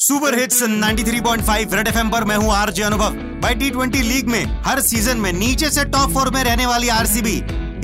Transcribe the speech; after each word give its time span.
Super 0.00 0.38
hits 0.38 0.62
93.5 0.62 1.74
red 1.74 1.88
FM 1.88 2.10
पर 2.10 2.24
मैं 2.24 2.36
हूँ 2.36 2.52
आरजे 2.52 2.82
अनुभव। 2.82 3.14
भाई 3.40 3.54
टी 3.54 4.02
लीग 4.02 4.28
में, 4.28 4.62
हर 4.66 4.80
सीज़न 4.80 5.16
में 5.16 5.32
नीचे 5.32 5.70
से 5.70 5.84
टॉप 5.86 6.10
फोर 6.10 6.30
में 6.30 6.42
रहने 6.44 6.66
वाली 6.66 6.88
आरसीबी 6.88 7.34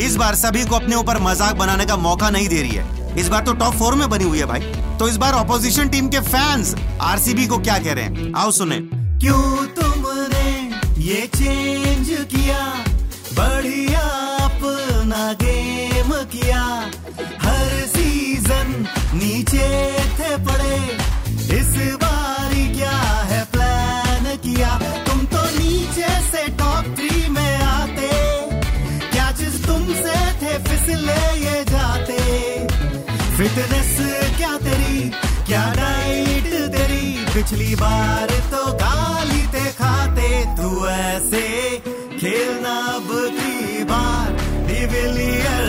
इस 0.04 0.16
बार 0.16 0.34
सभी 0.34 0.64
को 0.64 0.74
अपने 0.74 0.96
ऊपर 0.96 1.18
मज़ाक 1.22 1.56
बनाने 1.56 1.86
का 1.86 1.96
मौका 1.96 2.30
नहीं 2.30 2.48
दे 2.48 2.62
रही 2.62 2.70
है। 2.70 3.16
इस 3.16 3.28
बार 3.28 3.44
तो 3.44 3.52
टॉप 3.54 3.74
फोर 3.74 3.94
में 3.94 4.08
बनी 4.10 4.24
हुई 4.24 4.38
है 4.38 4.46
भाई। 4.46 4.60
तो 4.98 5.08
इस 5.08 5.16
बार 5.16 5.32
ऑपोजिशन 5.34 5.88
टीम 5.88 6.08
के 6.08 6.20
फैंस 6.20 6.74
आरसीबी 7.02 7.46
को 7.46 7.58
क्या 7.58 7.78
कह 7.78 7.92
रहे 7.92 8.04
हैं? 8.04 8.32
आओ 8.36 8.50
सुने। 8.50 8.78
क्यों 9.20 9.66
तुमने 9.76 10.48
ये 11.02 11.20
चेंज 11.36 12.08
किया? 12.34 12.64
बढ़िया 13.34 14.00
अपना 14.40 15.32
गेम 15.42 16.12
किया। 16.32 16.64
हर 17.42 17.86
सीज़न 17.88 18.86
नीचे 19.14 19.95
फिटनेस 33.36 33.96
क्या 34.36 34.56
तेरी? 34.58 35.00
क्या 35.46 35.64
डाइट 35.74 36.46
तेरी? 36.74 37.06
पिछली 37.34 37.74
बार 37.74 38.30
तो 38.52 38.62
गाली 38.82 39.42
ते 39.54 39.64
खाते। 39.72 40.28
तू 40.56 40.70
ऐसे 40.86 41.44
खेलना 42.16 42.74
अब 42.94 43.08
की 43.36 43.84
बार। 43.84 44.32
डिविलियर 44.68 45.68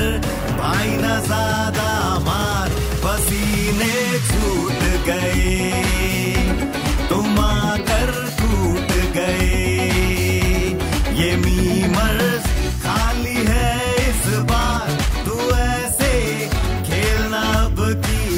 भाई 0.60 0.96
ना 1.02 1.20
ज़्यादा 1.28 1.90
मार। 2.28 2.70
पसीने 3.04 3.96
छूट 4.30 4.77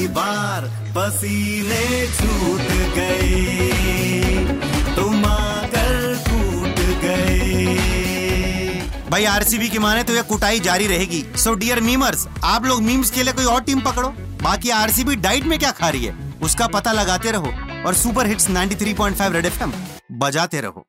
बार 0.09 0.65
पसीने 0.95 2.07
छूट 2.09 2.61
गए। 2.95 4.45
तुम 4.95 5.25
आकर 5.25 6.15
टूट 6.27 6.79
गए। 7.01 7.75
भाई 9.11 9.25
आरसीबी 9.25 9.69
की 9.69 9.79
माने 9.79 10.03
तो 10.03 10.13
ये 10.13 10.21
कुटाई 10.23 10.59
जारी 10.59 10.87
रहेगी। 10.87 11.23
सो 11.35 11.53
डियर 11.55 11.79
मीमर्स 11.81 12.27
आप 12.45 12.65
लोग 12.65 12.81
मीम्स 12.81 13.11
के 13.11 13.23
लिए 13.23 13.33
कोई 13.33 13.45
और 13.45 13.61
टीम 13.61 13.81
पकड़ो। 13.81 14.09
बाकी 14.43 14.69
आरसीबी 14.71 15.15
डाइट 15.17 15.45
में 15.45 15.57
क्या 15.59 15.71
खा 15.71 15.89
रही 15.89 16.05
है, 16.05 16.13
उसका 16.43 16.67
पता 16.67 16.91
लगाते 16.91 17.31
रहो 17.31 17.53
और 17.87 17.93
सुपर 17.95 18.27
हिट्स 18.27 18.49
93.5 18.49 19.33
रेड 19.33 19.45
एफएम 19.45 19.73
बजाते 20.19 20.61
रहो। 20.61 20.85